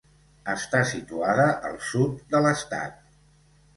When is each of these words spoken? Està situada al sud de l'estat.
Està 0.53 0.79
situada 0.93 1.45
al 1.71 1.77
sud 1.91 2.17
de 2.33 2.45
l'estat. 2.47 2.99